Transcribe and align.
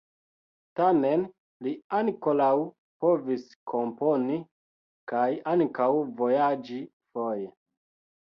Tamen 0.79 1.25
li 1.65 1.73
ankoraŭ 1.97 2.55
povis 3.05 3.43
komponi 3.73 4.39
kaj 5.13 5.27
ankaŭ 5.53 5.89
vojaĝi 6.25 6.83
foje. 7.15 7.49